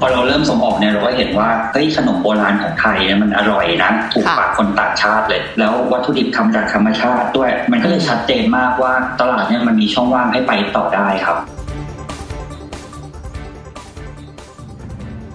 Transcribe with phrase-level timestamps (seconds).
[0.00, 11.36] พอเราเริ่มส่งออกเนี่ยเราก็เห็นว่าเฮ้ยขนมโบราณของไทยเนี่ยมันอร่อยนะถูกปากคนต่างชาติเลย แล้ววัตถุดิบทำจากธรรมชาติด้วย มันก็เลยชัดเจนมากว่าตลาดเนี่ยมันมีช่องว่างให้ไปต่อได้ครับ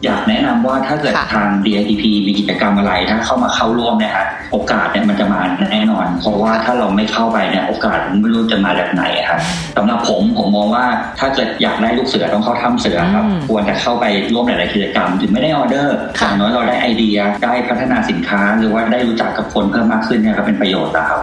[0.06, 5.42] อยากแนะนำว่าถ้าเกิดทาง DITP มีกิจกรรมอะไรถ้าเข้ามาเข้าร่วมเนี่ยฮะโอกาสเนี่ยมันจะมา
[5.72, 9.40] แน่นอน เพราะว่าถ้าเราไม่เข้าไปเนี่ยโอกาสไม่รู้จะมาจากไหนครับ
[9.78, 10.86] สำหรับผมผมมองว่า
[11.20, 21.16] ถ้าเกิดอยากได้ลูกเสือต้องเข้าถ้ำเสือครับควรจะเข้าไปร่วมหลาย ๆ กิจกรรม ถึงไม่ได้ออเดอร์อย่างน้อยเราได้ไอเดียได้พัฒนาสินค้า หรือว่าได้รู้จักกับคนเพิ่มมากขึ้นเนี่ยก็เป็นประโยชน์แล้ว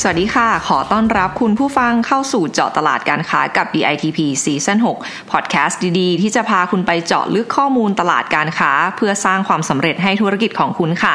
[0.00, 11.14] สวัสดีค่ะ ขอต้อนรับคุณผู้ฟังเข้าสู่เจาะตลาดการค้ากับ DITP ซีซั่น6พอดแคสต์ดีๆ ที่จะพาคุณไปเจาะลึกข้อมูลตลาดการค้า เพื่อสร้างความสำเร็จให้ธุรกิจของคุณค่ะ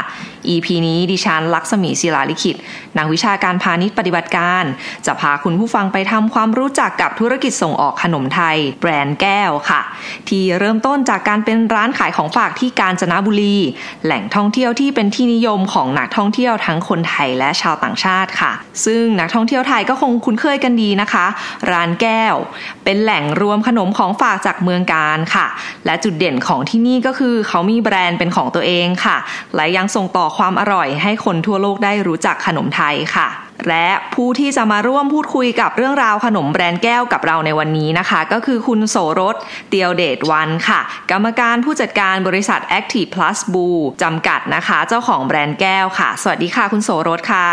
[0.54, 2.56] EP นี้ดิฉันลักษมีศิลาลิขิต
[2.98, 4.64] นักวิชาการพาณิชย์ปฏิบัติการ
[5.06, 9.82] จะพาคุณผู้ฟังไปทำความรู้จักกับธุรกิจส่งออกขนมไทย แบรนด์แก้วค่ะ
[10.30, 13.58] ที่เริ่มต้นจากการเป็นร้านขายของฝากที่กาญจนบุรี
[14.06, 18.54] แหล่งท่องเที่ยวที่เป็นที่นิยมของนักท่องเที่ยวทั้งคนไทยและชาวต่างชาติค่ะ
[18.86, 21.26] ซึ่งนักท่องเที่ยวไทยก็คงคุ้นเคยกันดีนะคะ
[21.72, 22.36] ร้านแก้ว
[22.84, 25.48] เป็นแหล่งรวมขนมของฝากจากเมืองการค่ะ
[25.86, 29.18] และจุดเด่นของที่นี่ก็คือเขามีแบรนด์เป็นของตัวเองค่ะ
[29.56, 33.28] และยังส่งต่อความอร่อยให้คนทั่วโลกได้รู้จักขนมไทยค่ะ
[33.70, 39.36] และผู้ที่จะมาร่วมพูดคุยกับเรื่องราวขนมแบรนด์แก้วกับเราในวันนี้นะคะ ก็คือคุณโสรส
[39.70, 40.80] เตียวเดชวันค่ะ
[41.12, 43.68] กรรมการผู้จัดการบริษัท Active Plus b o
[44.04, 47.48] จำกัดนะคะ เจ้าของแบรนด์แก้วค่ะ สวัสดีค่ะ คุณโสรสค่ะ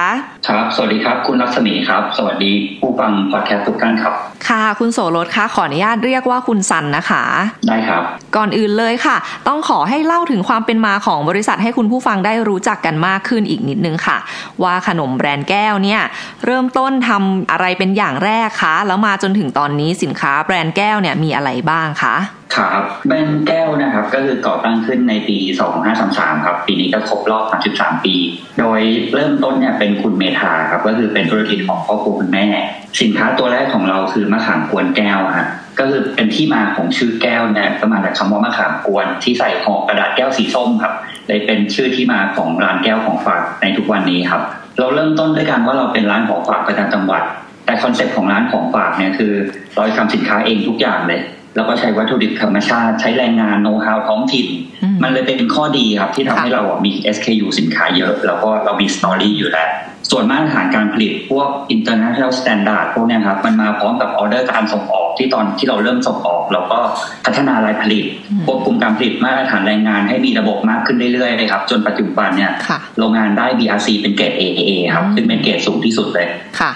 [0.48, 4.14] ครับ สวัสดีครับ คุณลักษณีครับ สวัสดีผู้ฟังพอดแคสต์ทุกท่านครับ
[4.48, 7.24] ค่ะ คุณโสรสคะขออนุญาตเรียกว่าคุณสันนะคะ
[7.68, 8.02] ได้ครับ
[8.36, 9.16] ก่อนอื่นเลยค่ะ
[9.48, 14.18] ต้องขอให้เล่าถึงความเป็นมาของบริษัทให้คุณผู้ฟังได้รู้จักกันมากขึ้นอีกนิดนึงค่ะ
[14.62, 15.97] ว่าขนมแบรนด์แก้วเนี่ย
[16.44, 22.16] เริ่มต้นทำอะไรเป็นอย่างแรกคะ แล้วมาจนถึงตอนนี้สินค้าแบรนด์แก้วเนี่ยมีอะไรบ้างคะ
[22.56, 25.36] ครับแบรนด์แก้วนะครับก็คือก่อตั้งขึ้นในปี
[25.92, 27.44] 2533 ครับ ปีนี้ก็ครบรอบ
[27.74, 28.14] 33 ปี
[28.60, 28.80] โดย
[29.14, 32.46] เริ่มต้นเนี่ยเป็นคุณเมธาครับก็คือเป็นธุรกิจของครอบครัวคุณแม่
[33.00, 35.48] สินค้าตัวแรกของเราคือมะขามกวนแก้วฮะ
[35.78, 40.94] ก็คือเป็นที่มาของชื่อแก้วเนี่ยก็มาจากคำว่ามะขามกวนที่ใส่ห่อกระดาษแก้วสีส้มครับ
[41.26, 44.42] เลยเป็นชื่อที่มาของร้านแก้วของฝากในทุกวันนี้ครับ
[44.78, 47.22] เราเริ่มต้นด้วยการว่าเราเป็นร้านของฝากประจำจังหวัด
[47.64, 49.32] แต่คอนเซ็ปต์ของร้านของฝากเนี่ยคือ
[49.74, 51.20] เราทำสินค้าเองทุกอย่างเลย
[51.56, 54.46] แล้วก็ใช้วัตถุดิบธรรมชาติ ใช้แรงงานโน้ตฮาวท้องถิ่น
[55.02, 59.68] มันเลยเป็นข้อดีครับ ที่ทำให้เรามี SKU สินค้าเยอะ แล้วก็เรามี story อยู่แล้ว
[60.10, 66.78] ส่วนมาตรฐานการผลิตพวก international standard พวกนี้ครับ มันมาพร้อมกับออเดอร์การส่งออกที่ตอนที่เราเริ่มส่งออก เราก็
[67.24, 68.04] พัฒนาไลน์ผลิต
[68.46, 72.52] ควบคุมการผลิตมาตรฐานแรงงานให้มีระบบมากขึ้นเรื่อยๆเลยครับ จนปัจจุบันเนี่ย
[72.98, 76.26] โรงงานได้ BRC เป็นเกรด AAA ครับซึ่งเป็นเกรดสูงที่สุดเลย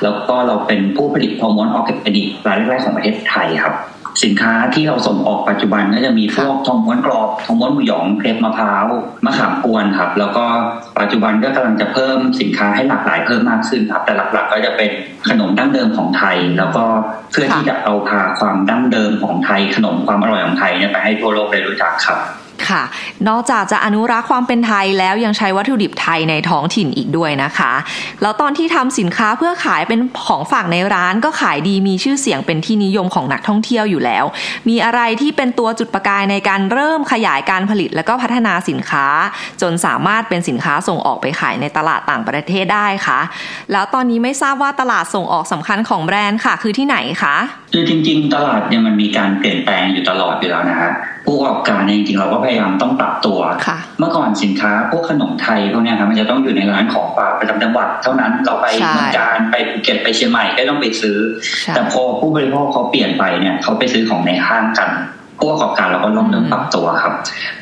[0.03, 3.75] แล้วก็เราเป็นผู้ผลิตฮอร์โมนออร์แกนิกรายแรกๆของประเทศไทยครับ
[4.25, 8.87] สินค้าที่เราส่งออกปัจจุบันก็จะมีพวกทองม้วนกรอบทองม้วนหมูหยองเครปมะพร้าว
[9.25, 10.45] มะขามกวนครับ แล้วก็
[11.01, 14.91] ปัจจุบันก็กำลังจะเพิ่มสินค้าให้หลากหลายเพิ่มมากขึ้นครับ แต่หลักๆก็จะเป็น
[15.29, 16.85] ขนมดั้งเดิมของไทย แล้วก็
[17.33, 22.19] เพื่อที่จะเอาพาความดั้งเดิมของไทย ขนมความอร่อยของไทยเนี่ยไปให้ทั่วโลกได้รู้จักครับ
[22.69, 22.83] ค่ะ
[23.29, 27.73] นอกจากจะอนุรักษ์ความเป็นไทยแล้วยังใช้วัตถุดิบไทยในท้องถิ่นอีกด้วยนะคะ
[28.23, 34.25] แล้วตอนที่ทำสินค้าเพื่อขายเป็นของฝากในร้านก็ขายดีมีชื่อเสียงเป็นที่นิยมของนักท่องเที่ยวอยู่แล้ว
[34.69, 39.07] มีอะไรที่เป็นตัวจุดประกายในการเริ่มขยายการผลิตและก็พัฒนาสินค้า
[39.63, 43.21] จนสามารถเป็นสินค้าส่งออกไปขายในตลาดต่างประเทศได้คะ
[43.73, 47.37] แล้วตอนนี้ไม่ทราบว่าตลาดส่งออกสำคัญของแบรนด์ค่ะ คือที่ไหนคะ
[47.73, 50.91] คือจริง ๆ ตลาดเนี่ยมันมีการเปลี่ยนแปลงอยู่ตลอดอยู่แล้วนะฮะ
[51.33, 53.39] ผู้ประกอบการเนี่ยจริงๆเราก็พยายามต้องปรับตัว
[53.99, 61.17] เมื่อก่อนสินค้าพวกขนมไทยพวกนี้ครับมันจะต้องอยู่ในร้านของฝากประจำจังหวัดเท่านั้นเราไปเมืองกาญจน์ไปภูเก็ตไปเชียงใหม่ก็ต้องไปซื้อ
[61.75, 64.91] แต่พอผู้บริโภคเขาเปลี่ยนไปเนี่ยเขาไปซื้อของในห้างกัน
[65.39, 67.15] ผู้ประกอบการเราก็ต้องเริ่มปรับตัวครับ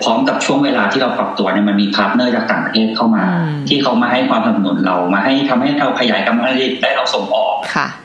[0.03, 3.25] พร้อมกับช่วงเวลาที่เราปรับตัวเนี่ยมันมี partner จากต่างประเทศเข้ามา
[3.69, 7.55] ที่เขามาให้ความสนับสนุนเรามาให้ทำให้เราขยายกำลังผลิตได้เราส่งออก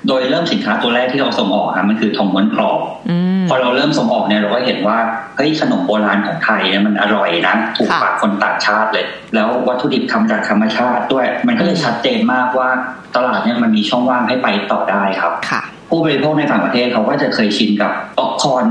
[0.08, 2.80] โดยเริ่มสินค้าตัวแรกที่เราส่งออกครับมันคือทองม้วนกรอบ
[3.50, 4.98] พอเราเริ่มส่งออกเนี่ยเราก็เห็นว่า
[5.38, 9.06] เฮ้ยขนมโบราณของไทยเนี่ยมันอร่อยนะถูกปากคนต่างชาติเลย
[9.36, 12.70] แล้ววัตถุดิบทำจากธรรมชาติด้วย มันก็เลยชัดเจนมากว่า
[13.16, 18.66] ตลาดเนี่ยมันมีช่องว่างให้ไปต่อได้ครับค่ะผู้บริโภคในต่างประเทศเขาก็จะเคยชินกับป๊อปคอร์น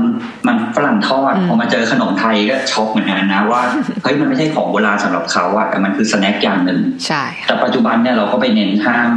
[0.47, 3.61] มันฝรั่งทอดพอมาเจอขนมไทยก็ช็อกเหมือนกันนะว่า
[4.03, 9.09] เฮ้ยมันไม่ใช่ของโบราณสำหรับเขาอะแต่มันคือ snack อย่างหนึ่งใช่แต่ปัจจุบันเนี่ยเราก็ไปเน้นห้าง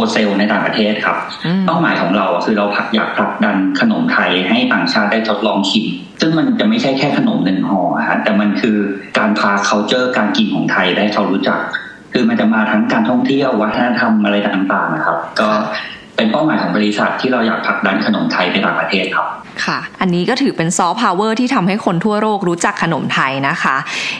[0.00, 1.16] wholesale ในต่างประเทศครับ
[1.66, 5.86] เป้าหมายของเราคือเราอยากผลักดันขนมไทยให้ต่างชาติได้ทดลองชิม
[6.20, 8.76] ซึ่งมันจะไม่ใช่แค่ขนมหนึ่งห่อฮะแต่มันคือ
[9.18, 11.58] การพา culture การกินของไทยให้เขารู้จัก
[12.12, 15.50] คือมันจะมาทั้งการท่องเที่ยววัฒนธรรมอะไรต่างๆนะครับ ก็
[16.16, 19.28] เป็นเป้าหมายของบริษัทที่เราอยากผลักดันขนมไทยไปต่างประเทศครับ
[19.64, 23.76] ค่ะ อันนี้ก็ถือเป็นซอฟต์พาวเวอร์ที่ทำให้คนทั่วโลกรู้จักขนมไทยนะคะ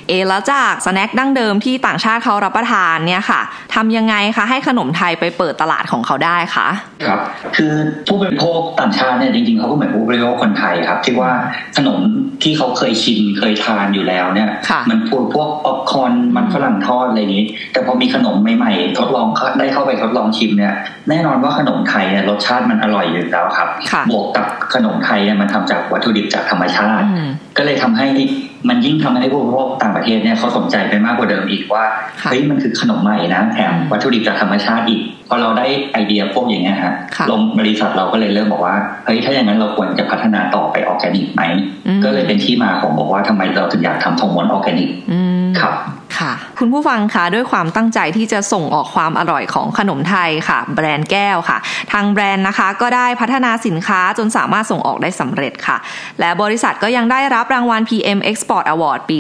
[0.09, 3.41] เอแล้วจาก snack ดั้งเดิมที่ต่างชาติเขารับประทานเนี่ยค่ะ
[3.75, 6.69] ทำยังไงคะให้ขนมไทยไปเปิดตลาดของเขาได้คะ
[7.07, 7.21] ครับ
[7.57, 7.73] คือ
[8.07, 11.33] ผู้บริโภคต่างชาติเนี่ยจริงๆเขาก็เหมือนผู้บริโภคคนไทยครับ ที่ว่า
[11.77, 11.99] ขนม
[12.43, 20.75] ที่เขาเคยชินเคยทานอยู่แล้วเนี่ยค่ะมันพวกพวกป๊อปคอร์นมันฝรั่งทอดอะไรนี้ แต่พอมีขนมใหม่ๆ ทดลองเข้าได้เข้าไปทดลองชิมเนี่ย
[21.09, 28.06] แน่นอนว่าขนมไทยเนี่ยรสชาติมันอร่อยอยู่แล้วครับค่ะบวกกับขนมไทยเนี่ยมันทำจากวัตถุดิบจากธรรมชาติอืมก็เลยทำให้
[28.69, 31.85] มันยิ่งทำให้ผู้บริโภคต่างประเทศเนี่ยเขาสนใจไปมากกว่าเดิมอีกว่า
[32.21, 38.76] ค่ะเฮ้ยมันคือขนมใหม่นะแถมอืมวัตถุดิบจากธรรมชาติอีกพอเราได้ไอเดียพวกอย่างเงี้ยฮะค่ะทางบริษัทเราก็เลยเริ่มบอกว่า
[39.06, 41.43] เฮ้ยถ้าอย่างนั้นเราควรจะพัฒนาต่อไปออร์แกนิกไหม
[41.87, 45.75] อืมก็เลยเป็นที่มาของบอกว่าทำไมเราถึงอยากทำทองม้วนออร์แกนิกอืมครับ
[46.19, 51.59] ค่ะ คุณผู้ฟังคะด้วยความตั้งใจที่จะส่งออกความอร่อยของขนมไทยค่ะ แบรนด์แก้วค่ะ
[51.93, 55.77] ทางแบรนด์นะคะ ก็ได้พัฒนาสินค้าจนสามารถส่งออกได้สำเร็จค่ะ
[56.21, 59.19] และบริษัทก็ยังได้รับรางวัล PM Export Award ปี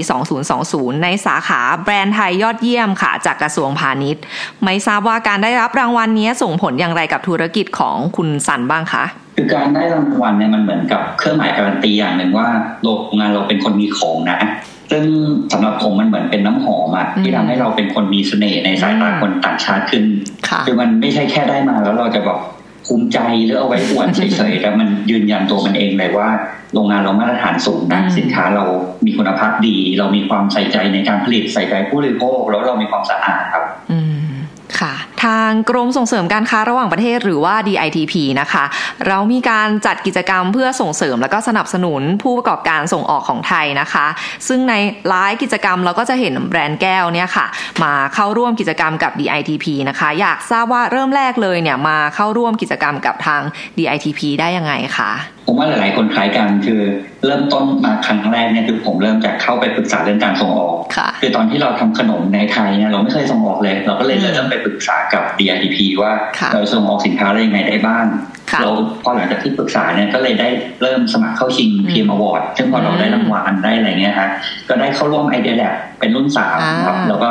[0.50, 4.22] 2020 ในสาขาแบรนด์ไทยยอดเยี่ยมค่ะ จากกระทรวงพาณิชย์
[4.64, 9.04] ไม่ทราบว่าการได้รับรางวัลนี้ส่งผลอย่างไรกับธุรกิจของคุณสันบ้างคะ
[9.40, 12.48] คือการได้รางวัลเนี่ยมันเหมือนกับเครื่องหมายการันตีอย่างหนึ่งว่า
[12.82, 14.40] โรงงานเราเป็นคนมีของนะ
[14.90, 15.04] ซึ่ง
[15.52, 20.04] สำหรับผมมันเหมือนเป็นน้ำหอมอะที่ทำให้เราเป็นคนมีเสน่ห์ในสายตาคนต่างชาติขึ้น
[20.48, 22.38] ค่ะคือมันไม่ใช่แค่ได้มาแล้วเราจะแบบ
[22.86, 26.28] ภูมิใจหรือเอาไว้อวดเฉยๆแต่มันยืนยันตัวมันเองเลยว่า
[26.74, 28.64] โรงงานเรามาตรฐานสูงนะอืมสินค้าเรา
[29.04, 34.30] มีคุณภาพดี เรามีความใส่ใจในการผลิตใส่ใจผู้บริโภคแล้วเรามีความสะอาดครับ อืม
[34.80, 34.94] ค่ะ
[35.24, 38.64] ทางกรมส่งเสริมการค้าระหว่างประเทศหรือว่า DITP นะคะ
[39.06, 44.06] เรามีการจัดกิจกรรมเพื่อส่งเสริมและก็สนับสนุนผู้ประกอบการส่งออกของไทยนะคะ
[44.48, 44.74] ซึ่งใน
[45.08, 47.46] หลายกิจกรรมเราก็จะเห็นแบรนด์แก้วเนี่ยค่ะ
[47.82, 53.42] มาเข้าร่วมกิจกรรมกับ DITP นะคะ อยากทราบว่าเริ่มแรกเลยเนี่ยมาเข้าร่วมกิจกรรมกับทาง
[53.78, 55.12] DITP ได้ยังไงคะ
[55.46, 56.80] ผมว่าหลาย ๆ คนคล้ายกันคือ
[57.26, 68.06] เริ่มต้นมาครั้งแรกเนี่ยคือผมเริ่มจากเข้าไปปรึกษาเรื่องการส่งออกค่ะคือตอนที่เราทำขนมในไทยเนี่ยเราไม่เคยส่งออกเลย เราก็เลยเริ่มไปปรึกษากับ DITP ว่าค่ะเราส่งออกสินค้าได้ยังไงได้บ้าง
[68.50, 68.70] ค่ะเรา
[69.02, 70.48] พอหลังจากที่ปรึกษาเนี่ยก็เลยได้
[70.82, 74.30] เริ่มสมัครเข้าชิงอืมพีมอวอร์ดซึ่งพอเราได้รางวัลได้อะไรเงี้ยฮะ
[74.68, 77.30] ก็ได้เข้าร่วมไอเดียแลบเป็นรุ่นสามครับอ่าแล้วก็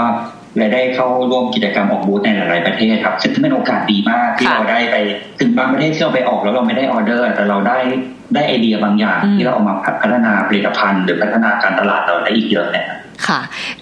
[0.57, 4.95] เลยได้เข้าร่วมกิจกรรมออกบูธในหลาย ๆ ประเทศครับ ซึ่งเป็นโอกาสดีมากที่ค่ะเราได้ไป
[5.39, 7.77] ถึงบางประเทศที่เราไปออกแล้วเราไม่ได้ออเดอร์ แต่เราได้
[8.35, 12.87] ได้ไอเดียบางอย่างอืมที่เราเอามาพัฒนาผลิตภัณฑ์หรือพัฒนาการตลาดเราได้อีกเยอะเนี่ย
[13.27, 13.39] ค่ะ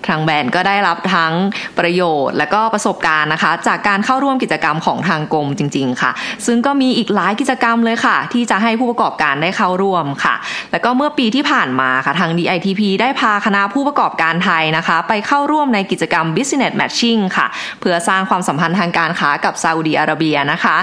[0.08, 1.34] ทางแบรนด์ก็ได้รับทั้ง
[1.80, 6.12] ประโยชน์ และก็ประสบการณ์นะคะ จากการเข้าร่วมกิจกรรมของทางกรมจริง ๆ ค่ะ
[6.46, 10.36] ซึ่งก็มีอีกหลายกิจกรรมเลยค่ะ ที่จะให้ผู้ประกอบการได้เข้าร่วมค่ะ
[10.72, 17.48] แล้วก็เมื่อปีที่ผ่านมาค่ะทาง DITP ได้พาคณะผู้ประกอบการไทยนะคะ ไปเข้าร่วมในกิจกรรม Business Matching ค่ะ
[17.80, 20.78] เพื่อสร้างความสัมพันธ์ทางการค้ากับซาอุดีอาระเบียนะคะ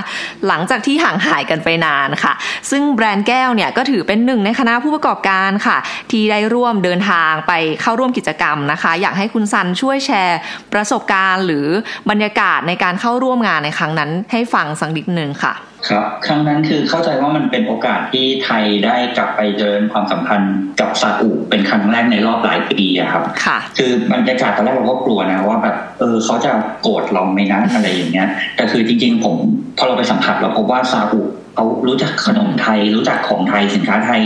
[0.47, 2.33] หลังจากที่ห่างหายกันไปนานค่ะ
[2.71, 5.77] ซึ่งแบรนด์แก้วเนี่ยก็ถือเป็นหนึ่งในคณะผู้ประกอบการค่ะ
[6.11, 10.39] ที่ได้ร่วมเดินทางไปเข้าร่วมกิจกรรมนะคะ อยากให้คุณซันช่วยแชร์
[10.73, 11.67] ประสบการณ์ หรือ
[12.11, 15.55] บรรยากาศในการเข้าร่วมงานในครั้งนั้นให้ฟังสักนิดนึงค่ะ
[15.89, 29.35] ครับ ครั้งนั้นคือเข้าใจว่ามันเป็นโอกาสที่ไทยได้กลับไปเจริญความสัมพันธ์กับซาอุเป็นครั้งแรกในรอบหลายปีอะครับ ค่ะ คือบรรยากาศตอนแรกเราก็กลัวนะว่าแบบเออเขาจะโกรธเราไหมนะอะไรอย่างเงี้ย แต่คือจริง ๆ ผม
[29.79, 31.21] พอเราไปสัมผัสเราพบว่าซาอุ
[31.55, 34.21] เขารู้จักขนมไทย รู้จักของไทยสินค้าไทย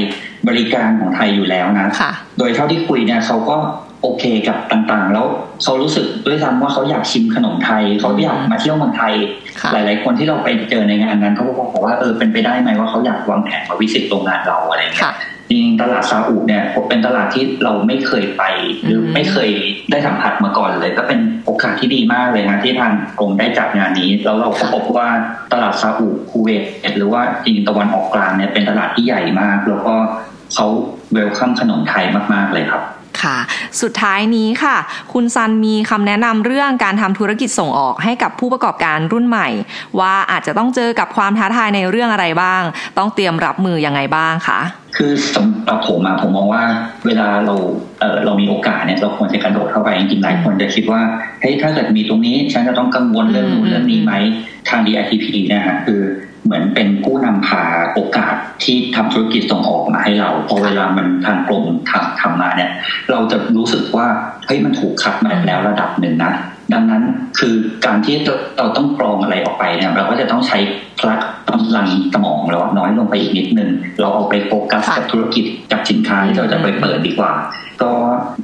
[0.49, 3.57] บริการของไทยอยู่แล้วนะค่ะโดยเท่าที่คุยเนี่ยเขาก็
[4.03, 5.27] โอเคกับต่างๆ แล้ว
[5.63, 9.15] เขารู้สึกด้วยซ้ำว่าเขาอยากชิมขนมไทยเขาอยากมาเที่ยวเมืองไทย
[9.61, 15.17] ค่ะหลาย ๆ คนที่เราไปเจอในงานนั้นเขาก็บอกว่าเออเป็นไปได้ไหมว่าเขาอยากวางแผนมาวิสิตโรงงานเราอะไรเงี้ค่ะย
[15.49, 18.43] จริงๆตลาดซาอุเนี่ยเป็นตลาดที่เราไม่เคยไป
[18.85, 19.51] หรืออมไม่เคย
[19.91, 25.09] ได้สัมผัสมาก่อนเลย ก็เป็นโอกาสที่ดีมากเลยนะที่ทางกรมได้จัดงานนี้แล้วเราก็พบว่า
[25.53, 26.63] ตลาดซาอุคูเวต
[26.97, 29.95] หรือว่าจริงๆตะวันออกกลางเนี่ยเป็นตลาดที่ใหญ่มาก แล้วก็
[30.55, 30.67] เขา
[31.13, 32.83] เวลคัมขนมไทยมากๆเลยครับ
[33.23, 33.37] ค่ะ
[33.83, 34.77] สุดท้ายนี้ค่ะ
[35.13, 39.49] คุณซันมีคำแนะนำเรื่องการทำธุรกิจส่งออกให้กับผู้ประกอบการรุ่นใหม่
[40.01, 42.63] ว่าอาจจะต้องเจอกับความท้าทายในเรื่องอะไรบ้าง
[42.99, 44.61] ต้องเตรียมรับมือยังไงบ้างคะ
[44.97, 46.65] คือสำหรับผมอะผมมองว่า
[47.07, 47.55] เวลาเรา
[48.01, 51.03] เออเรามีโอกาสเนี่ยเราควรจะกระโดดเข้าไปจริงๆหลายคนจะคิดว่า
[51.41, 54.13] เฮ้ยถ้าเกิดมีตรงนี้ฉันจะต้องกังวลเรื่องนู้นเรื่องนี้ไหม
[54.69, 56.01] ทาง DITP นะฮะคือ
[56.49, 57.63] เหมือนเป็นผู้นำพา
[57.95, 62.71] โอกาสที่ทำธุรกิจส่งออกมาให้เราพอเวลามันทางกรมทำทำมาเนี่ย
[63.11, 64.07] เราจะรู้สึกว่า
[64.47, 66.33] เฮ้ยมันถูกคัดมาแล้วระดับหนึ่งนะ
[66.73, 67.03] ดังนั้น
[67.39, 67.55] คือ
[67.87, 68.17] การที่
[68.59, 70.59] เราต้องกรองอะไรออกไปเนี่ยเราก็จะต้องใช้
[70.99, 77.33] พลังกำลังสมองเราน้อยลงไปอีกนิดนึง เราเอาไปโฟกัสกับธุรกิจกับสินค้าที่เราจะไปเปิดดีกว่า
[77.83, 77.93] ก็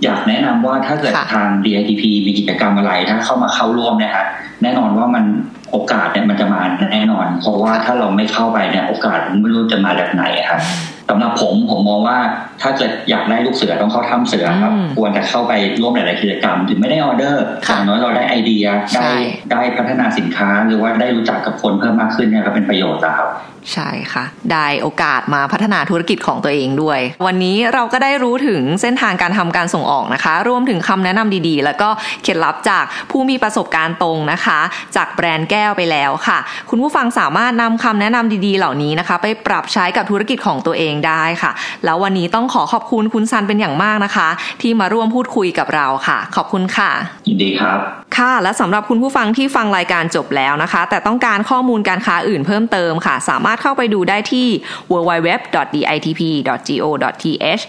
[0.04, 4.26] อยากแนะนำว่าถ้าเกิดทาง DITP มีกิจกรรมอะไรถ้าเข้ามาเข้าร่วมเนี่ยฮะ
[4.62, 5.25] แน่นอนว่ามัน
[5.73, 10.61] โอกาสเนี่ยมันจะมาแน่นอน เพราะว่าถ้าเราไม่เข้าไปเนี่ย โอกาสไม่รู้จะมาแบบไหนครับ
[11.08, 12.18] สำหรับผมผมมองว่า
[12.62, 19.11] ถ้าเกิดอยากได้ลูกเสือต้องเข้าถ้ำเสือครับ ควรจะเข้าไปร่วมหลาย ๆ กิจกรรม ถึงไม่ได้ออเดอร์อย่างน้อยเราได้ไอเดียได้
[19.52, 23.30] ได้พัฒนาสินค้า หรือว่าได้รู้จักกับคนเพิ่มมากขึ้นเนี่ยก็เป็นประโยชน์แล้วครับ
[23.73, 31.88] ใช่ค่ะ ได้โอกาสมาพัฒนาธุรกิจของตัวเองด้วย วันนี้เราก็ได้รู้ถึงเส้นทางการทำการส่งออกนะคะ รวมถึงคำแนะนำดีๆ แล้วก็
[32.23, 34.61] เคล็ดลับจากผู้มีประสบการณ์ตรงนะคะ
[34.96, 36.38] จากแบรนด์แก้วไปแล้วค่ะ
[36.70, 41.51] คุณผู้ฟังสามารถนำคำแนะนำดีๆ เหล่านี้นะคะ ไปปรับใช้กับธุรกิจของตัวเองได้ค่ะ
[41.85, 44.29] แล้ววันนี้ต้องขอขอบคุณคุณซันเป็นอย่างมากนะคะ
[44.63, 46.91] ที่มาร่วมพูดคุยกับเราค่ะ ขอบคุณค่ะ
[47.29, 47.79] ยินดีครับ
[48.17, 54.47] ค่ะ และสำหรับคุณผู้ฟังที่ฟังรายการจบแล้วนะคะ แต่ต้องการข้อมูลการค้าอื่นเพิ่มเติมค่ะ สามารถเข้าไปดูได้ที่
[54.93, 56.03] www.ditp.go.th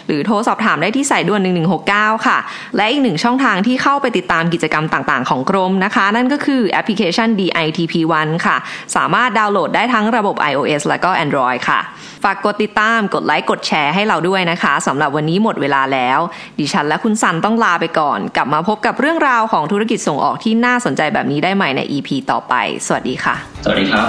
[0.06, 1.40] หรือโทรสอบถามได้ที่สายด่วน
[1.84, 2.38] 1169 ค่ะ
[2.76, 8.56] และอีกหนึ่งช่องทางที่เข้าไปติดตามกิจกรรมต่างๆ ของกรมนะคะ นั่นก็คือแอปพลิเคชัน DITP One ค่ะ
[8.96, 11.80] สามารถดาวน์โหลดได้ทั้งระบบ iOS และก็ Android ค่ะ
[12.24, 16.18] ฝากกดติดตามกดไลค์กดแชร์ให้เราด้วยนะคะสำหรับวันนี้หมดเวลาแล้ว
[16.58, 22.54] ดิฉันและคุณสันต้องลาไปก่อน กลับมาพบกับเรื่องราวของธุรกิจส่งออกที่น่าสนใจแบบนี้ได้ใหม่ใน EP ต่อไป
[22.86, 24.08] สวัสดีค่ะ สวัสดีครับ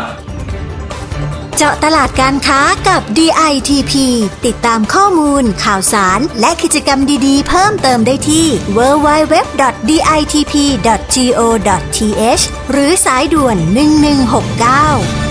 [1.58, 3.94] เจาะตลาดการค้ากับ DITP
[4.46, 8.46] ติดตามข้อมูล ข่าวสาร และกิจกรรมดีๆ เพิ่มเติมได้ที่
[8.78, 9.44] www.ditp.go.th
[12.72, 13.58] หรือสายด่วน
[15.24, 15.27] 1169